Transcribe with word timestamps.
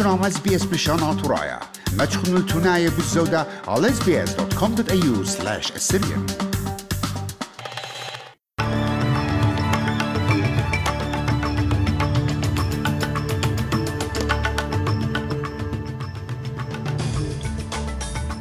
برنامج 0.00 0.24
اس 0.26 0.38
بي 0.40 0.56
اس 0.56 0.64
بشان 0.64 1.22
ترايا 1.22 1.60
ما 1.98 2.04
تشخنوا 2.04 2.38
التناية 2.38 2.88
بالزودة 2.88 3.46
على 3.68 3.88
sbs.com.au 3.88 5.26
slash 5.26 5.72
assyrian 5.72 6.50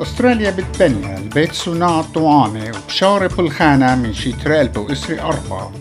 أستراليا 0.01 0.51
بتبنى 0.51 1.17
البيت 1.17 1.53
صناعة 1.53 2.13
طعامة 2.13 2.71
وبشارب 2.83 3.39
الخانة 3.39 3.95
من 3.95 4.13
شي 4.13 4.31
تريلبو 4.31 4.91
إسري 4.91 5.21
أربعة 5.21 5.71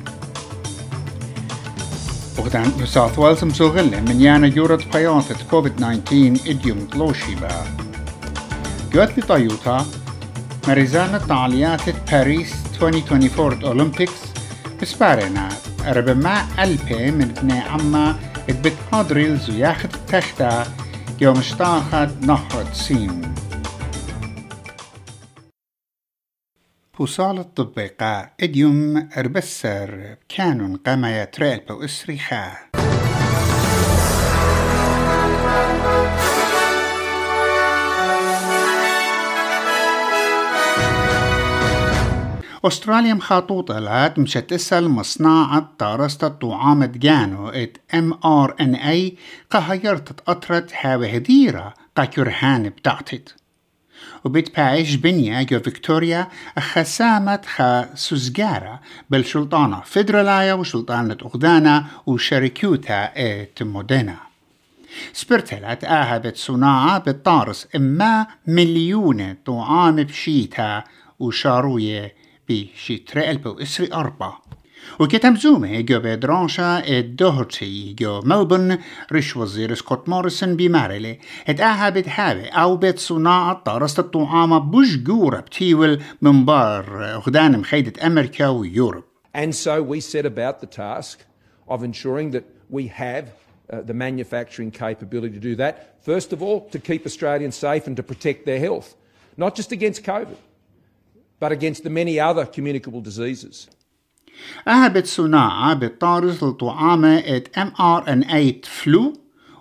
وغدان 2.48 2.72
نيو 2.76 2.86
ساوث 2.86 3.18
ويلز 3.18 3.44
مزوغلة 3.44 4.00
من 4.00 4.20
يانا 4.20 4.46
يورد 4.46 4.84
بياطة 4.92 5.36
كوفيد 5.50 5.76
19 5.76 6.50
إديوم 6.50 6.78
تلوشي 6.78 7.34
با 7.34 7.48
جوات 8.92 9.18
لطيوتا 9.18 9.86
مريزانة 10.68 11.18
تعليات 11.18 11.80
باريس 12.10 12.54
2024 12.82 13.64
أولمبيكس 13.64 14.12
بسبارنا 14.82 15.48
ربما 15.86 16.46
ألبي 16.58 17.10
من 17.10 17.34
ابن 17.38 17.52
عما 17.52 18.16
بتهادريلز 18.48 19.50
وياخد 19.50 19.90
التختا 19.94 20.66
يوم 21.20 21.38
اشتاخد 21.38 22.26
نهر 22.26 22.64
سين 22.72 23.34
بوصال 26.98 27.38
الطبقة 27.38 28.30
إديوم 28.40 29.08
أربسر 29.16 30.16
كانون 30.28 30.76
قما 30.76 31.22
يتريل 31.22 31.60
بو 31.68 31.84
اسريخا 31.84 32.52
أستراليا 42.64 43.14
مخاطوطة 43.14 43.78
لات 43.78 44.20
تسأل 44.20 44.88
مصناعة 44.88 45.68
طارسة 45.78 46.26
الطعام 46.26 46.84
جانو 46.84 47.48
إت 47.48 47.78
إم 47.94 48.12
آر 48.24 48.56
إن 48.60 48.74
إي 48.74 49.16
قهيرت 49.50 50.28
أطرت 50.28 50.72
هاوي 50.80 51.16
هديرة 51.16 51.74
قاكرهان 51.96 52.68
بتاعتت 52.68 53.34
وبيت 54.24 54.56
بايش 54.56 54.94
بنيا 54.94 55.42
جو 55.42 55.60
فيكتوريا 55.60 56.28
خسامة 56.58 57.40
خا 57.46 57.94
سوزجارة 57.94 58.80
بالشلطانة 59.10 59.80
فيدرالايا 59.80 60.54
وشلطانة 60.54 61.16
أغدانا 61.22 61.86
وشركيوتا 62.06 63.12
إت 63.16 63.62
مودينا. 63.62 64.16
سبرتلت 65.12 65.84
آهبت 65.84 66.36
صناعة 66.36 66.98
بالطارس 66.98 67.68
إما 67.76 68.26
مليون 68.46 69.36
طعام 69.46 69.96
بشيتا 69.96 70.84
وشاروية 71.18 72.14
تريل 73.06 73.40
إسري 73.62 73.92
أربعة. 73.92 74.47
وكتم 75.00 75.36
زومي 75.36 75.82
جو 75.82 76.00
بدرانشا 76.00 76.88
الدهرتي 76.88 77.92
جو 77.92 78.20
ملبن 78.20 78.78
رش 79.12 79.36
وزير 79.36 79.74
سكوت 79.74 80.08
موريسون 80.08 80.56
بمارلي 80.56 81.18
اد 81.48 81.60
اهابت 81.60 82.08
هابي 82.08 82.48
أو 82.48 82.76
بيت 82.76 82.98
صناعة 82.98 83.62
طارست 83.64 83.98
الطعامة 83.98 84.58
بوش 84.58 84.96
جورة 84.96 85.40
بتيول 85.40 86.00
من 86.22 86.44
بار 86.44 87.16
غدان 87.26 87.58
مخيدة 87.58 88.06
أمريكا 88.06 88.48
ويوروب 88.48 89.04
And 89.34 89.54
so 89.54 89.82
we 89.82 90.00
set 90.00 90.26
about 90.26 90.60
the 90.60 90.66
task 90.66 91.24
of 91.68 91.84
ensuring 91.84 92.30
that 92.32 92.44
we 92.70 92.88
have 92.88 93.30
uh, 93.70 93.82
the 93.82 93.94
manufacturing 93.94 94.70
capability 94.70 95.34
to 95.34 95.40
do 95.40 95.54
that. 95.56 96.02
First 96.02 96.32
of 96.32 96.42
all, 96.42 96.68
to 96.70 96.78
keep 96.78 97.04
Australians 97.06 97.54
safe 97.54 97.86
and 97.86 97.96
to 97.96 98.02
protect 98.02 98.46
their 98.46 98.58
health, 98.58 98.94
not 99.36 99.54
just 99.54 99.70
against 99.72 100.02
COVID, 100.02 100.38
but 101.38 101.52
against 101.52 101.84
the 101.84 101.90
many 101.90 102.18
other 102.18 102.44
communicable 102.46 103.00
diseases. 103.00 103.68
أهبت 104.68 105.06
صناعة 105.06 105.74
بالطارز 105.74 106.44
لطعامة 106.44 107.18
إت 107.18 107.58
اي 107.58 108.60
فلو 108.64 109.12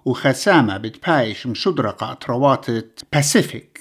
وخسامة 0.06 0.78
بتبايش 0.78 1.48
مشدرقة 1.48 2.12
أطروات 2.12 2.66
باسيفيك. 3.14 3.80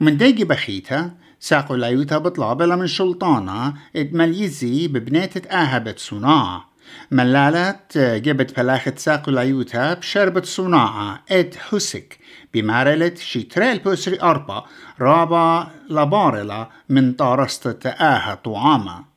ومن 0.00 0.16
ديجي 0.16 0.44
بخيتها 0.44 1.14
ساقوا 1.40 1.76
لايوتا 1.76 2.18
بطلع 2.18 2.52
بلا 2.52 2.76
من 2.76 2.86
شلطانة 2.86 3.74
اد 3.96 4.14
مليزي 4.14 4.88
ببنيتة 4.88 5.48
آهبت 5.48 5.98
صناعة 5.98 6.70
ملالت 7.10 7.98
جبت 7.98 8.56
بلاخة 8.56 8.92
ساقو 8.96 9.30
لايوتا 9.30 9.94
بشربة 9.94 10.42
صناعة 10.42 11.22
اد 11.30 11.54
حسك 11.54 12.18
بمارلة 12.54 13.14
شيتريل 13.14 13.78
بوسري 13.78 14.22
أربا 14.22 14.64
رابا 15.00 15.70
لبارلا 15.90 16.68
من 16.88 17.12
طارستة 17.12 17.90
آها 17.90 18.34
طعامة. 18.34 19.15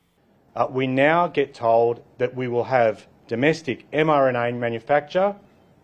Uh, 0.56 0.66
we 0.70 0.86
now 0.86 1.26
get 1.26 1.54
told 1.54 2.02
that 2.18 2.34
we 2.34 2.48
will 2.48 2.64
have 2.64 3.06
domestic 3.28 3.90
mRNA 3.92 4.56
manufacture, 4.58 5.36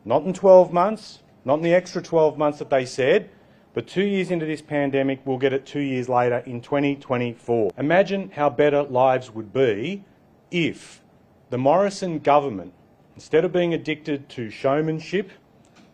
not 0.04 0.24
in 0.24 0.32
12 0.32 0.72
months, 0.72 1.22
not 1.44 1.54
in 1.54 1.62
the 1.62 1.74
extra 1.74 2.02
12 2.02 2.36
months 2.36 2.58
that 2.58 2.70
they 2.70 2.84
said, 2.84 3.30
but 3.74 3.86
two 3.86 4.04
years 4.04 4.30
into 4.30 4.46
this 4.46 4.62
pandemic, 4.62 5.20
we'll 5.24 5.38
get 5.38 5.52
it 5.52 5.66
two 5.66 5.80
years 5.80 6.08
later 6.08 6.38
in 6.38 6.60
2024. 6.60 7.72
Imagine 7.76 8.30
how 8.30 8.48
better 8.48 8.82
lives 8.82 9.30
would 9.30 9.52
be 9.52 10.02
if 10.50 11.02
the 11.50 11.58
Morrison 11.58 12.18
government, 12.18 12.72
instead 13.14 13.44
of 13.44 13.52
being 13.52 13.74
addicted 13.74 14.28
to 14.30 14.50
showmanship 14.50 15.30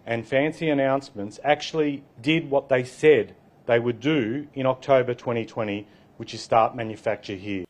and 0.07 0.27
fancy 0.27 0.71
announcements, 0.71 1.41
actually 1.45 2.05
did 2.21 2.49
what 2.49 2.69
they 2.69 2.85
said 2.85 3.35
they 3.67 3.79
would 3.79 4.01
do 4.01 4.47
in 4.55 4.65
October 4.65 5.13
2020, 5.13 5.87
which 6.17 6.35
is 6.35 6.41
start 6.41 6.75
manufacture 6.75 7.35
here. 7.35 7.65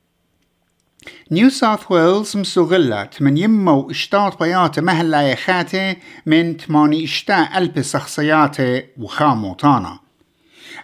نيو 1.32 1.48
ساوث 1.48 1.90
ويلز 1.90 2.36
مسوغلات 2.36 3.22
من 3.22 3.36
يمو 3.36 3.90
اشتاط 3.90 4.42
بيات 4.42 4.78
مهلا 4.78 5.22
يخاتي 5.22 5.96
من 6.26 6.56
تماني 6.56 7.04
اشتا 7.04 7.48
ألب 7.58 7.82
شخصياتي 7.82 8.84
وخاموطانا 8.98 9.98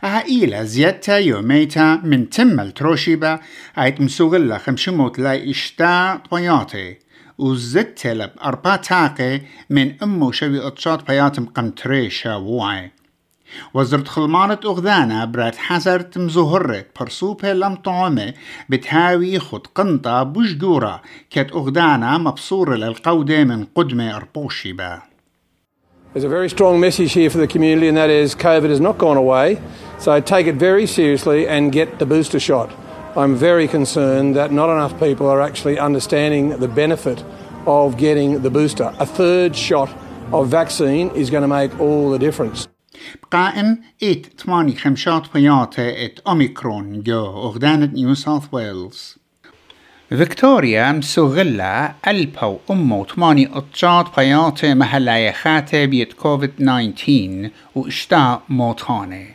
إيلا 0.04 0.64
زيادتا 0.64 1.16
يوميتا 1.19 2.00
من 2.04 2.31
عيد 3.76 4.03
مسوغلا 4.03 4.59
خمشموت 4.59 5.19
لا 5.19 5.50
اشتا 5.50 6.20
بياتي 6.32 6.97
وزدت 7.38 8.06
لب 8.06 8.30
أربا 8.44 8.76
تاقي 8.76 9.41
من 9.70 10.03
أمو 10.03 10.32
شوي 10.32 10.66
أتشاط 10.66 11.09
بيات 11.09 11.41
مقمتريشا 11.41 12.34
ووعي 12.34 12.97
وزرت 13.74 14.08
خلمانة 14.08 14.58
أغذانا 14.66 15.25
برات 15.25 15.56
حزرت 15.56 16.18
مزهرت 16.18 16.88
برسوبة 17.00 17.53
لم 17.53 17.75
طعمة 17.75 18.34
بتهاوي 18.69 19.40
خد 19.40 19.68
قنطة 19.75 20.24
بجدورة 20.24 21.02
كت 21.30 21.52
أغذانا 21.52 22.18
مبصورة 22.18 22.75
للقودة 22.75 23.44
من 23.44 23.66
قدمة 23.75 24.16
أربوشي 24.16 24.74
با 24.74 25.02
There's 26.14 26.24
a 26.24 26.30
very 26.30 26.50
strong 26.50 26.80
message 26.80 27.14
here 27.14 27.31
for 27.31 27.40
the 27.40 27.47
community, 27.47 27.88
and 27.88 27.97
that 27.97 28.12
is 28.12 28.36
COVID 28.36 28.69
has 28.69 28.80
not 28.80 29.00
gone 29.00 29.18
away. 29.18 29.59
So 29.97 30.19
take 30.19 30.46
it 30.46 30.58
very 30.58 30.86
seriously 30.86 31.47
and 31.47 31.72
get 31.72 31.97
the 31.97 32.06
booster 32.06 32.40
shot. 32.40 32.69
I'm 33.16 33.36
very 33.36 33.68
concerned 33.68 34.36
that 34.36 34.52
not 34.52 34.69
enough 34.69 35.00
people 35.00 35.28
are 35.28 35.41
actually 35.41 35.80
understanding 35.80 36.59
the 36.59 36.68
benefit 36.68 37.24
of 37.66 37.97
getting 37.97 38.44
the 38.44 38.52
booster. 38.52 38.94
A 39.00 39.08
third 39.08 39.56
shot 39.56 39.90
of 40.31 40.50
vaccine 40.50 41.09
is 41.16 41.31
going 41.31 41.41
to 41.41 41.47
make 41.47 41.80
all 41.80 42.12
the 42.12 42.19
difference. 42.19 42.68
قائم 43.31 43.79
إت 44.03 44.27
ثماني 44.41 44.77
خمشات 44.77 45.23
بياته 45.35 46.05
إت 46.05 46.19
أوميكرون 46.27 47.03
جو 47.03 47.27
أغدانة 47.27 47.87
نيو 47.87 48.15
ساوث 48.15 48.45
ويلز. 48.53 49.19
فيكتوريا 50.09 50.93
مسوغلا 50.93 51.95
ألبو 52.09 52.59
أمو 52.71 53.05
ثماني 53.05 53.49
أطشات 53.53 54.16
بياته 54.16 54.75
محلا 54.75 55.27
يخاته 55.27 55.84
بيت 55.84 56.13
كوفيد 56.13 56.51
19 56.57 57.51
وإشتاء 57.75 58.43
موتاني 58.49 59.27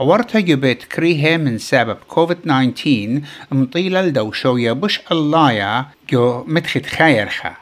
ورتا 0.00 0.40
جبت 0.40 0.82
كريها 0.82 1.36
من 1.36 1.58
سبب 1.58 1.96
كوفيد 2.08 2.36
19 2.36 3.20
مطيلة 3.52 4.02
لدوشوية 4.02 4.72
بش 4.72 5.00
اللايا 5.12 5.86
جو 6.10 6.44
متخت 6.46 6.86
خيرخا 6.86 7.56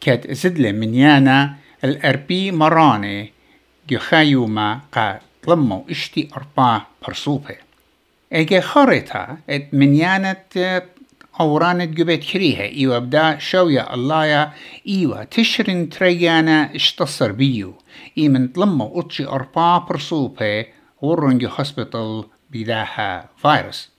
كاد 0.00 0.32
زدل 0.32 0.72
من 0.72 0.94
يانا 0.94 1.56
الأربي 1.84 2.50
مراني 2.50 3.32
يخايوما 3.92 4.80
قا 4.92 5.20
طلمو 5.42 5.84
إشتي 5.90 6.28
أربع 6.36 6.82
برصوبة 7.06 7.56
أجي 8.32 8.60
خريطة 8.60 9.38
إت 9.50 9.68
منيانة 9.72 10.36
أورانة 11.40 11.84
جبت 11.84 12.24
كريها. 12.24 12.62
إيوا 12.62 12.98
بدا 12.98 13.38
شوية 13.38 13.94
اللايا 13.94 14.52
إيوا 14.88 15.24
تشرن 15.24 15.88
تريانا 15.88 16.74
اشتصر 16.74 17.32
بيو 17.32 17.74
إي 18.18 18.28
من 18.28 18.48
طلمو 18.48 19.00
أطشي 19.00 19.26
أربع 19.26 19.78
برصوبة 19.78 20.66
ورنجي 21.02 21.46
هوسبيتال 21.46 22.24
بداها 22.50 23.28
فيروس 23.42 23.90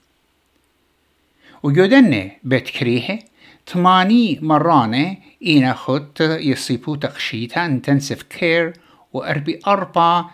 وجودن 1.63 2.31
بيت 2.43 2.69
كريحة 2.69 3.19
تماني 3.65 4.39
مرانة 4.41 5.17
إينا 5.45 5.73
خط 5.73 6.21
يصيبو 6.21 6.95
تقشيتا. 6.95 7.65
انتنسيف 7.65 8.23
كير 8.23 8.73
وأربي 9.13 9.59
أربع 9.67 10.25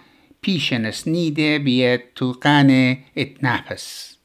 بيشن 0.43 0.91
سنيدة 0.91 1.57
بيت 1.57 2.11
توقانة 2.15 2.97
اتنافس. 3.17 4.19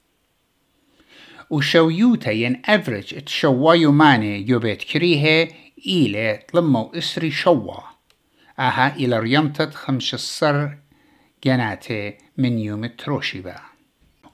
وشويوتا 1.50 2.30
ين 2.30 2.62
افريج 2.64 3.14
اتشوايو 3.14 3.92
ماني 3.92 4.48
يوبيت 4.48 4.82
كريهة 4.82 5.48
إلى 5.86 6.42
تلمو 6.52 6.92
إسري 6.94 7.30
شوا. 7.30 7.80
أها 8.58 8.96
إلى 8.96 9.18
ريمتت 9.18 9.74
خمش 9.74 10.14
الصر 10.14 10.68
جناتي 11.44 12.14
من 12.38 12.58
يوم 12.58 12.84
التروشيبا 12.84 13.56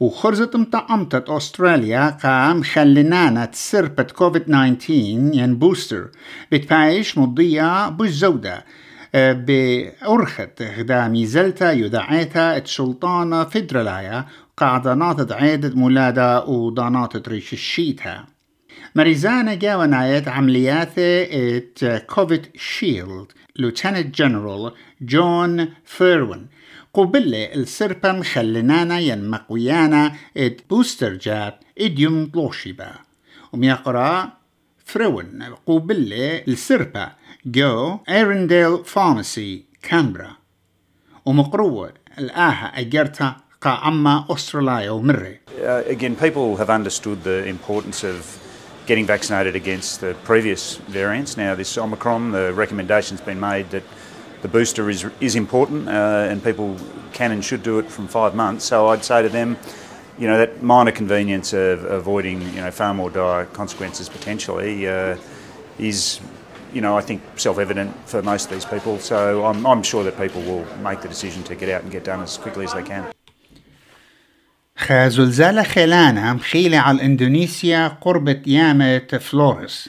وخرزت 0.01 0.57
مطعمتت 0.57 1.31
أستراليا 1.31 2.11
قام 2.11 2.63
خلنانا 2.63 3.45
تسربت 3.45 4.11
كوفيد 4.11 4.43
19 4.43 4.93
ين 5.35 5.59
بوستر. 5.59 6.11
بتبايش 6.53 7.19
مضية 7.19 7.89
بالزودة. 7.89 8.65
بأرخت 9.15 10.63
غدا 10.63 11.09
ميزلتا 11.09 11.73
يدعيتا 11.73 12.57
السلطانة 12.57 13.45
فدرالايا 13.45 14.27
قاعدانات 14.57 15.33
عيدة 15.33 15.75
مولادة 15.75 16.45
ودانات 16.45 17.29
ريش 17.29 17.53
الشيتا. 17.53 18.25
مريزانا 18.95 19.55
جاونايت 19.55 20.29
عمليات 20.29 20.99
إت 20.99 22.05
كوفيد 22.07 22.47
شيلد 22.57 23.27
لوتنت 23.57 24.19
جنرال 24.19 24.73
جون 25.01 25.69
فيرون 25.85 26.47
قبل 26.95 27.35
السربا 27.35 28.13
مخلنانا 28.13 28.99
ين 28.99 29.31
مقويانا 29.31 30.13
إت 30.37 30.61
بوستر 30.71 31.15
جات 31.15 31.61
إديوم 31.81 32.31
طلوشيبا 32.35 32.93
وميقرا 33.53 34.33
فرون 34.85 35.43
قبل 35.67 36.13
السربا 36.49 37.13
جو 37.46 38.00
ايرنديل 38.10 38.86
فارماسي 38.86 39.66
كامبرا 39.82 40.32
ومقروة 41.26 41.94
الآها 42.18 42.80
أجرتا 42.80 43.36
قاعمة 43.62 44.26
أستراليا 44.34 44.90
ومري 44.90 45.40
Uh, 45.62 45.84
again, 45.86 46.16
people 46.16 46.58
have 46.58 46.70
understood 46.70 47.24
the 47.24 47.46
importance 47.46 48.04
of 48.04 48.40
getting 48.88 49.06
vaccinated 49.06 49.56
against 49.56 50.02
the 50.02 50.16
previous 50.24 50.78
variants. 50.88 51.38
Now, 51.38 51.54
this 51.56 51.78
Omicron, 51.78 52.32
the 52.32 52.52
recommendation's 52.54 53.22
been 53.22 53.40
made 53.40 53.70
that 53.70 53.84
the 54.42 54.48
booster 54.48 54.90
is, 54.90 55.06
is 55.20 55.36
important 55.36 55.88
uh, 55.88 56.28
and 56.30 56.44
people 56.44 56.78
can 57.14 57.32
and 57.32 57.46
should 57.46 57.64
do 57.64 57.78
it 57.78 57.86
from 57.92 58.08
five 58.08 58.34
months. 58.34 58.66
So 58.66 58.88
I'd 58.88 59.06
say 59.06 59.22
to 59.22 59.30
them, 59.30 59.58
you 60.18 60.28
know, 60.28 60.38
that 60.38 60.64
minor 60.64 60.92
convenience 60.92 61.54
of 61.54 61.84
avoiding, 61.86 62.42
you 62.42 62.62
know, 62.62 62.72
far 62.72 62.94
more 62.94 63.10
dire 63.10 63.46
consequences 63.46 64.10
potentially 64.10 64.88
uh, 64.88 65.16
is, 65.78 66.20
you 66.75 66.81
know, 66.81 66.97
I 66.97 67.03
think 67.09 67.21
self-evident 67.37 67.91
for 68.07 68.23
most 68.23 68.45
of 68.47 68.53
these 68.53 68.65
people. 68.65 68.99
So 68.99 69.45
I'm, 69.45 69.67
I'm 69.67 69.83
sure 69.83 70.03
that 70.05 70.17
people 70.17 70.43
will 70.43 70.65
make 70.89 71.01
the 71.01 71.09
decision 71.09 71.43
to 71.45 71.55
get 71.55 71.69
out 71.69 71.83
and 71.83 71.91
get 71.91 72.05
done 72.05 72.21
as 72.23 72.37
quickly 72.37 72.65
as 72.65 72.73
they 72.73 72.83
can. 72.83 73.05
خازلزالة 74.79 75.63
خيلانا 75.63 76.33
مخيلة 76.33 76.79
على 76.79 77.03
إندونيسيا 77.03 77.89
قربة 78.01 78.43
يامة 78.47 79.19
فلورس. 79.21 79.89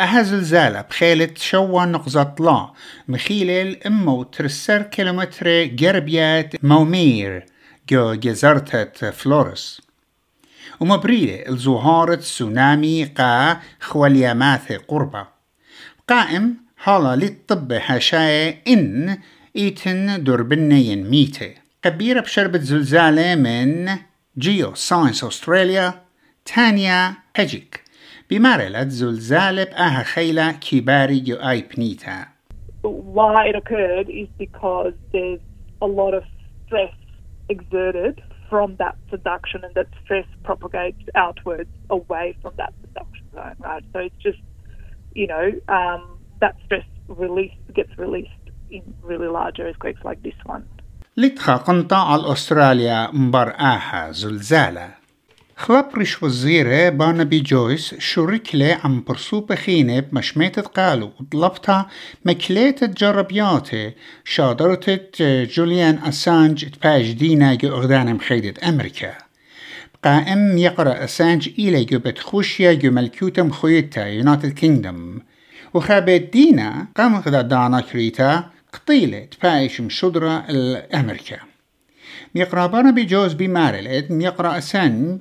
أها 0.00 0.22
زلزالة 0.22 0.80
بخيلة 0.80 1.28
شوا 1.36 1.84
نقزة 1.84 2.34
لا 2.40 2.72
مخيلة 3.08 3.62
الأمة 3.62 4.14
وترسر 4.14 4.82
كيلومتر 4.82 5.64
جربيات 5.64 6.64
مومير. 6.64 7.46
جو 7.88 8.14
جزرتة 8.14 9.10
فلورس. 9.10 9.82
ومبريلة 10.80 11.48
الزهارة 11.48 12.14
تسونامي 12.14 13.04
قا 13.04 13.60
خوالياماث 13.80 14.72
قربة. 14.72 15.26
قائم 16.07 16.57
حالا 16.77 17.15
للطب 17.15 17.73
هشاية 17.73 18.61
إن 18.67 19.17
إيتن 19.55 20.23
دربنين 20.23 21.09
ميتة 21.09 21.53
كبيرة 21.81 22.21
بشربة 22.21 22.59
زلزالة 22.59 23.35
من 23.35 23.89
جيو 24.37 24.73
ساينس 24.75 25.23
أستراليا 25.23 25.93
تانيا 26.45 27.13
هجيك 27.35 27.83
بمارلة 28.29 28.87
زلزالة 28.87 29.63
بأها 29.63 30.03
خيلة 30.03 30.51
كباري 30.51 31.19
جو 31.19 31.35
آي 31.35 31.61
بنيتا 31.61 32.27
why 32.83 33.47
it 33.47 33.55
occurred 33.55 34.09
is 34.09 34.27
because 34.37 34.93
there's 35.11 35.39
a 35.81 35.87
lot 35.87 36.13
of 36.13 36.23
stress 36.65 36.93
exerted 37.49 38.21
from 38.49 38.75
that 38.77 38.95
subduction 39.09 39.63
and 39.63 39.73
that 39.75 39.87
stress 40.03 40.25
propagates 40.43 41.01
outwards 41.15 41.69
away 41.89 42.37
from 42.41 42.53
that 42.57 42.73
subduction 42.81 43.25
zone, 43.33 43.55
right? 43.59 43.83
So 43.93 43.99
it's 43.99 44.15
just, 44.21 44.39
you 45.14 45.26
know, 45.26 45.46
um, 45.68 46.18
that 46.40 46.56
stress 46.64 46.86
release 47.08 47.56
gets 47.74 47.96
released 47.98 48.30
in 48.70 48.82
really 49.02 49.28
large 49.28 49.60
earthquakes 49.60 50.02
like 50.04 50.22
this 50.22 50.38
one. 50.44 50.64
لتخا 51.16 51.56
قنطة 51.56 51.96
على 51.96 52.32
أستراليا 52.32 53.10
مبر 53.12 53.54
آها 53.60 54.12
زلزالة 54.12 54.90
خلبرش 55.56 56.22
وزيرة 56.22 56.88
بانبي 56.88 57.40
جويس 57.40 57.94
شركلة 57.94 58.78
عم 58.84 59.04
برسوبة 59.08 59.54
خينة 59.54 60.00
بمشميت 60.00 60.60
قالوا 60.60 61.10
وطلبتها 61.20 61.88
مكليت 62.24 62.84
جربياتي 62.84 63.92
شادرت 64.24 65.22
جوليان 65.56 65.98
أسانج 65.98 66.64
تباج 66.70 67.12
دينا 67.12 67.54
جو 67.54 67.68
أغدان 67.68 68.14
مخيدة 68.14 68.68
أمريكا 68.68 69.14
قائم 70.04 70.58
يقرأ 70.58 71.04
أسانج 71.04 71.48
إلى 71.58 71.84
جو 71.84 71.98
بتخوشيا 71.98 72.72
جو 72.72 72.90
ملكوتة 72.90 73.42
مخويتا 73.42 74.06
يونايتد 74.06 74.52
كينجدم 74.52 75.18
وخابت 75.74 76.28
دينا 76.32 76.86
قام 76.96 77.16
غدا 77.16 77.42
دانا 77.42 77.80
كريتا 77.80 78.50
قطيلة 78.72 79.24
تبايش 79.24 79.80
مشدرة 79.80 80.44
الأمريكا. 80.48 81.38
ميقرأ 82.34 82.66
بارنبي 82.66 83.04
جوز 83.04 83.32
بمارلت 83.32 84.10
ميقرأ 84.10 84.58
أسانج 84.58 85.20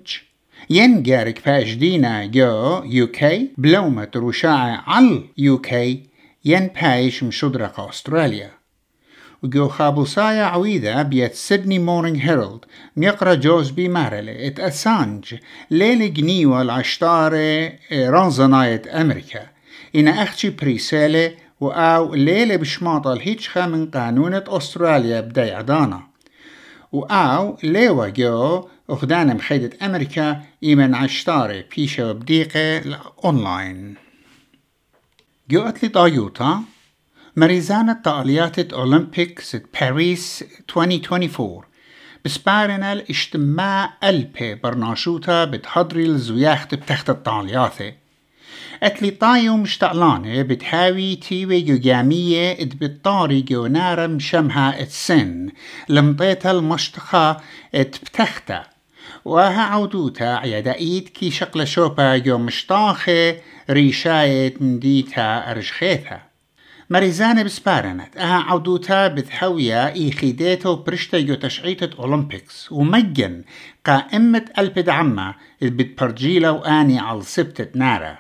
ين 0.70 1.04
جارك 1.04 1.46
باش 1.46 1.74
دينا 1.74 2.26
جو 2.26 2.84
يو 2.86 3.08
كي 3.08 3.50
بلومة 3.58 4.12
رشاعة 4.16 4.84
على 4.88 5.24
يو 5.38 5.58
كي 5.58 6.04
ين 6.46 6.68
بايش 6.68 7.24
مشدرة 7.24 7.74
أستراليا 7.78 8.61
وجو 9.44 9.68
خابوسايا 9.68 10.44
عويدة 10.44 11.02
بيت 11.02 11.34
سيدني 11.34 11.80
مورنينغ 11.80 12.20
هيرالد 12.20 12.66
ميقرأ 12.96 13.34
جوز 13.34 13.70
بي 13.70 13.88
مارلي 13.88 14.48
إت 14.48 14.60
أسانج 14.60 15.36
ليلي 15.72 16.08
جنيوة 16.08 16.62
العشتارة 16.62 17.74
رانزناية 17.92 18.82
أمريكا. 19.02 19.48
إن 19.96 20.08
أختي 20.08 20.50
بريسالة 20.50 21.34
وأو 21.60 22.16
ليلة 22.16 22.56
بشماطة 22.56 23.14
الهيتشخة 23.14 23.68
من 23.68 23.92
قانونة 23.92 24.44
أستراليا 24.48 25.22
بداي 25.22 25.52
عدانا. 25.52 26.02
وأو 26.92 27.58
ليوا 27.64 28.08
جو 28.08 28.68
أخدانا 28.90 29.34
مخيدة 29.34 29.86
أمريكا 29.86 30.42
إيمن 30.64 30.96
عشتاري 30.96 31.66
بيشة 31.76 32.10
وبديقة 32.10 32.78
الأونلاين 32.78 33.96
جو 35.50 35.62
أتلي 35.62 35.90
طايوتا 35.90 36.64
مريزانة 37.36 37.94
طاليات 37.94 38.74
أولمبيكس 38.74 39.56
باريس 39.56 40.44
2024 40.78 41.62
بسبارنا 42.26 42.94
الاجتماع 42.94 43.94
ألبي 44.04 44.56
برناشوتا 44.56 45.46
بتحضري 45.46 46.06
الزوياخت 46.06 46.76
بتخت 46.76 47.10
الطالياثي 47.10 47.94
اتلي 48.84 49.12
طايو 49.12 49.58
مشتعلانة 49.58 50.42
بتحاوي 50.42 51.16
تيوي 51.16 51.62
جو 51.62 51.78
جامية 51.78 52.52
ات 52.52 52.76
بتطاري 52.76 53.42
جو 53.42 53.68
نارا 53.68 54.08
مشمها 54.08 54.82
ات 54.82 54.90
سن. 54.90 55.50
لمطيتها 55.90 56.52
المشتخة 56.52 57.38
ات 57.76 57.96
بتختا 58.04 58.64
وها 59.26 59.62
عودوتا 59.62 60.24
عيدائيت 60.24 61.10
كي 61.10 61.32
شقل 61.32 61.68
شوبا 61.68 62.18
جو 62.18 62.38
مشطاخة 62.38 63.36
ريشاية 63.70 64.54
مديتا 64.60 65.52
أرجخيتها 65.52 66.31
مريزانة 66.92 67.44
بسبارنت 67.44 68.18
أها 68.18 68.44
عودوتا 68.44 69.08
خيديتو 70.12 70.76
برشتا 70.76 71.20
جو 71.20 71.36
تشعيتة 71.36 72.00
اولمبيكس 72.00 72.72
ومجن 72.72 73.44
قائمة 73.86 74.46
البد 74.58 74.90
عما 74.90 75.36
بتبرجيلا 75.62 76.50
واني 76.50 77.00
على 77.00 77.22
سبتة 77.22 77.68
نارا 77.76 78.18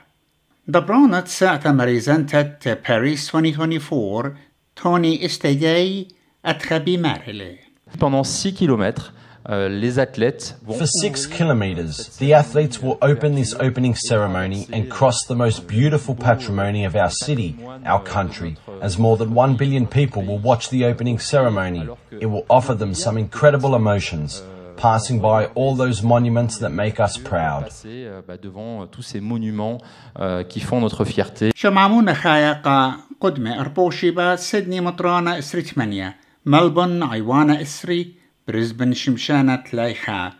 دبرونت 0.68 1.28
ساعة 1.28 1.62
مريزانتة 1.66 2.74
باريس 2.74 3.36
2024 3.36 4.36
توني 4.75 5.25
استيجاي 5.25 6.08
أتخبي 6.46 6.98
مارلي 6.98 7.58
Pendant 8.00 8.24
6 8.24 8.51
km, 8.51 8.84
euh, 8.84 9.01
les 9.49 10.00
athlètes 10.00 10.59
vont 10.66 10.75
For 10.75 10.87
six 10.87 11.26
kilometres, 11.28 12.18
the 12.18 12.33
athletes 12.33 12.83
will 12.83 12.99
open 13.00 13.37
this 13.37 13.54
opening 13.61 13.95
ceremony 13.95 14.66
and 14.73 14.88
cross 14.88 15.25
the 15.28 15.37
most 15.37 15.68
beautiful 15.68 16.16
patrimony 16.16 16.85
of 16.85 16.97
our 16.97 17.11
city, 17.11 17.54
our 17.85 18.02
country, 18.02 18.56
as 18.83 18.99
more 18.99 19.16
than 19.16 19.35
one 19.35 19.54
billion 19.56 19.87
people 19.87 20.23
will 20.23 20.40
watch 20.40 20.68
the 20.71 20.85
opening 20.85 21.21
ceremony. 21.21 21.88
It 22.11 22.26
will 22.26 22.45
offer 22.50 22.75
them 22.75 22.92
some 22.95 23.16
incredible 23.16 23.76
emotions. 23.76 24.42
passing 24.76 25.21
by 25.21 25.47
all 25.54 25.75
those 25.75 26.02
monuments 26.02 26.59
that 26.59 26.71
make 26.71 27.00
us 27.00 27.18
proud. 27.18 27.64
Passer 27.64 28.06
euh, 28.06 28.21
bah, 28.26 28.37
devant 28.37 28.83
euh, 28.83 28.87
tous 28.87 29.02
ces 29.02 29.21
monuments 29.21 29.78
euh, 30.21 30.45
qui 30.45 30.61
font 30.61 30.80
notre 30.80 31.04
fierté. 31.04 31.50
شمعمونا 31.54 32.14
خايقة 32.14 32.97
قدمة 33.21 33.61
أربوشيبا 33.61 34.37
سيدني 34.37 34.80
مطرانة 34.80 35.38
إسري 35.38 35.62
ثمانية 35.62 36.16
ملبون 36.47 37.02
عيوانة 37.02 37.62
إسري 37.62 38.14
بريسبن 38.51 38.93
شمشانة 38.93 39.55
تلايخا 39.55 40.34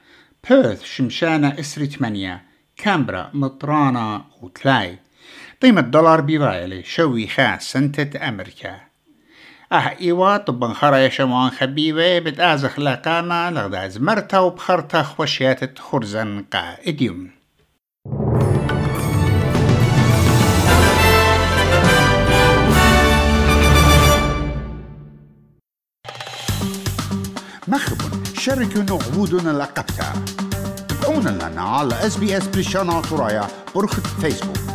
بيرث 0.50 0.84
شمشانة 0.84 1.60
إسري 1.60 1.86
ثمانية 1.86 2.44
كامبرا 2.78 3.32
مطرانة 3.34 4.26
وتلاي. 4.42 5.00
قيمة 5.62 5.82
دولار 5.82 6.22
بيفايلي 6.22 6.84
شوي 6.84 7.28
خا 7.28 7.58
سنتة 7.58 8.30
أمريكا. 8.30 8.82
أه 9.72 9.76
إيوا 10.02 10.38
طبن 10.38 10.74
خرا 10.74 10.98
يشمعان 10.98 11.52
خبيبة 11.52 12.20
بتأزخ 12.20 12.80
لقاما 12.80 13.52
لغداز 13.52 13.98
مرتا 13.98 14.40
وبخرتا 14.40 15.04
خوشيات 15.04 15.80
خرزن 15.80 16.46
قا 16.54 16.78
إديوم 16.88 17.32
شاركوا 28.42 28.82
عبودنا 28.98 29.50
لقبتا 29.50 30.14
تابعونا 30.90 31.30
لنا 31.30 31.62
على 31.62 32.08
اس 32.08 32.18
بريشانا 32.48 33.02
ترايا 33.02 33.48
برخة 33.76 34.02
فيسبوك 34.22 34.71